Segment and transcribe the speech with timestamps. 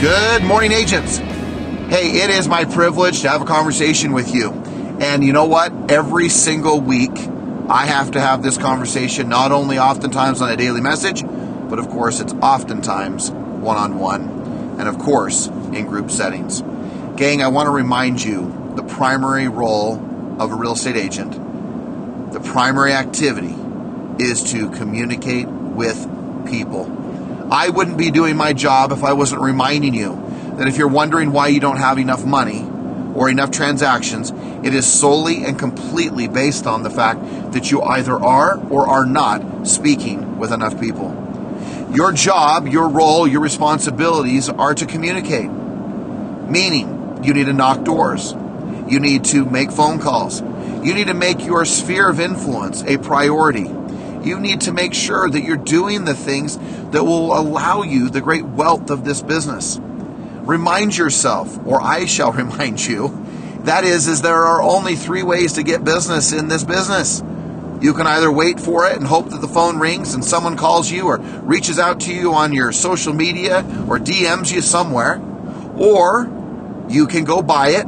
[0.00, 1.18] Good morning, agents.
[1.18, 4.50] Hey, it is my privilege to have a conversation with you.
[4.98, 5.90] And you know what?
[5.90, 7.12] Every single week,
[7.68, 11.90] I have to have this conversation, not only oftentimes on a daily message, but of
[11.90, 14.22] course, it's oftentimes one on one,
[14.78, 16.62] and of course, in group settings.
[17.18, 19.96] Gang, I want to remind you the primary role
[20.40, 23.54] of a real estate agent, the primary activity
[24.18, 26.08] is to communicate with
[26.46, 26.99] people.
[27.50, 30.14] I wouldn't be doing my job if I wasn't reminding you
[30.56, 32.64] that if you're wondering why you don't have enough money
[33.14, 34.30] or enough transactions,
[34.64, 39.04] it is solely and completely based on the fact that you either are or are
[39.04, 41.16] not speaking with enough people.
[41.92, 45.50] Your job, your role, your responsibilities are to communicate.
[45.50, 48.32] Meaning, you need to knock doors.
[48.88, 50.40] You need to make phone calls.
[50.40, 53.68] You need to make your sphere of influence a priority.
[54.22, 56.58] You need to make sure that you're doing the things
[56.90, 59.78] that will allow you the great wealth of this business.
[59.80, 63.26] Remind yourself, or I shall remind you,
[63.64, 67.22] that is, is there are only three ways to get business in this business.
[67.80, 70.90] You can either wait for it and hope that the phone rings and someone calls
[70.90, 75.18] you or reaches out to you on your social media or DMs you somewhere,
[75.78, 76.30] or
[76.90, 77.86] you can go buy it.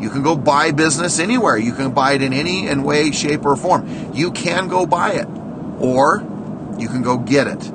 [0.00, 1.58] You can go buy business anywhere.
[1.58, 4.12] You can buy it in any in way, shape, or form.
[4.14, 5.28] You can go buy it
[5.80, 6.26] or
[6.78, 7.72] you can go get it.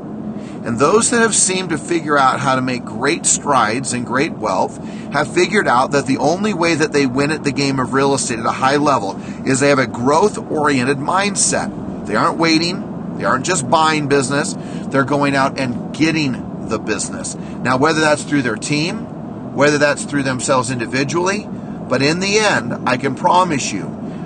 [0.65, 4.31] And those that have seemed to figure out how to make great strides and great
[4.31, 4.77] wealth
[5.13, 8.15] have figured out that the only way that they win at the game of real
[8.15, 12.07] estate at a high level is they have a growth oriented mindset.
[12.07, 14.55] They aren't waiting, they aren't just buying business,
[14.87, 17.35] they're going out and getting the business.
[17.35, 21.47] Now, whether that's through their team, whether that's through themselves individually,
[21.87, 23.83] but in the end, I can promise you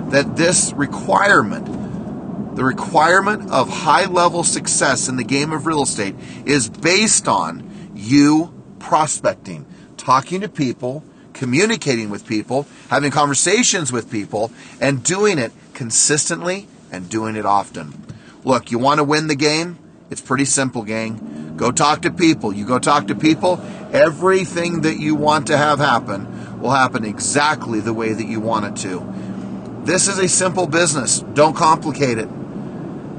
[0.08, 1.68] that this requirement
[2.60, 7.90] the requirement of high level success in the game of real estate is based on
[7.94, 9.64] you prospecting,
[9.96, 17.08] talking to people, communicating with people, having conversations with people, and doing it consistently and
[17.08, 17.94] doing it often.
[18.44, 19.78] Look, you want to win the game?
[20.10, 21.54] It's pretty simple, gang.
[21.56, 22.52] Go talk to people.
[22.52, 23.58] You go talk to people,
[23.90, 28.66] everything that you want to have happen will happen exactly the way that you want
[28.66, 29.00] it to.
[29.86, 31.20] This is a simple business.
[31.20, 32.28] Don't complicate it.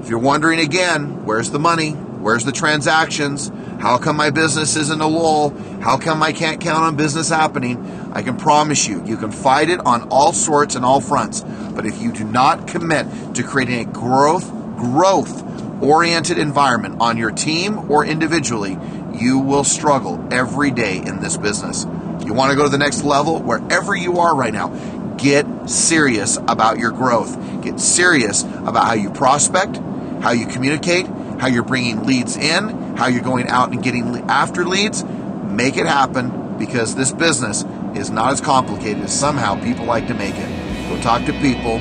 [0.01, 1.91] If you're wondering again, where's the money?
[1.91, 3.51] Where's the transactions?
[3.79, 5.51] How come my business isn't a lull?
[5.79, 8.11] How come I can't count on business happening?
[8.13, 11.41] I can promise you, you can fight it on all sorts and all fronts.
[11.41, 17.31] But if you do not commit to creating a growth, growth oriented environment on your
[17.31, 18.77] team or individually,
[19.13, 21.85] you will struggle every day in this business.
[22.25, 24.69] You want to go to the next level, wherever you are right now,
[25.17, 27.37] get serious about your growth.
[27.61, 29.79] Get serious about how you prospect,
[30.21, 31.07] how you communicate,
[31.39, 35.03] how you're bringing leads in, how you're going out and getting after leads.
[35.03, 37.63] Make it happen because this business
[37.95, 40.89] is not as complicated as somehow people like to make it.
[40.89, 41.79] Go talk to people,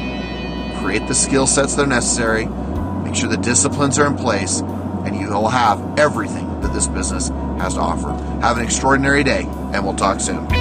[0.81, 2.47] create the skill sets that are necessary,
[3.05, 7.29] make sure the disciplines are in place, and you will have everything that this business
[7.59, 8.11] has to offer.
[8.41, 10.60] Have an extraordinary day, and we'll talk soon.